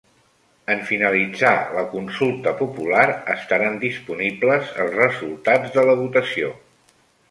En 0.75 0.79
finalitzar 0.91 1.51
la 1.75 1.83
consulta 1.91 2.55
popular 2.63 3.05
estaran 3.37 3.79
disponibles 3.87 4.75
els 4.87 5.01
resultats 5.05 5.81
de 5.81 5.91
la 5.91 6.01
votació 6.05 6.57